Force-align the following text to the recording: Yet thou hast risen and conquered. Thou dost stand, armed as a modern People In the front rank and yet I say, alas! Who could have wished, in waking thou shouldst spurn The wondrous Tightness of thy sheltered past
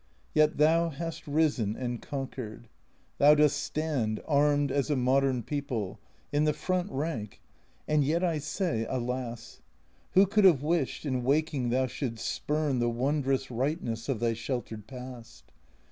Yet 0.33 0.57
thou 0.57 0.89
hast 0.89 1.27
risen 1.27 1.75
and 1.75 2.01
conquered. 2.01 2.69
Thou 3.19 3.35
dost 3.35 3.57
stand, 3.57 4.19
armed 4.27 4.71
as 4.71 4.89
a 4.89 4.95
modern 4.95 5.43
People 5.43 5.99
In 6.31 6.45
the 6.45 6.53
front 6.53 6.89
rank 6.91 7.39
and 7.87 8.03
yet 8.03 8.23
I 8.23 8.39
say, 8.39 8.87
alas! 8.89 9.61
Who 10.13 10.25
could 10.25 10.43
have 10.45 10.63
wished, 10.63 11.05
in 11.05 11.23
waking 11.23 11.69
thou 11.69 11.85
shouldst 11.85 12.27
spurn 12.27 12.79
The 12.79 12.89
wondrous 12.89 13.45
Tightness 13.45 14.09
of 14.09 14.19
thy 14.19 14.33
sheltered 14.33 14.87
past 14.87 15.51